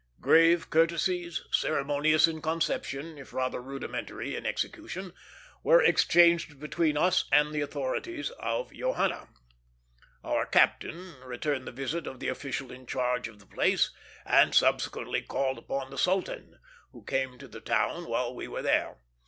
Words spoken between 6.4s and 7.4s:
between us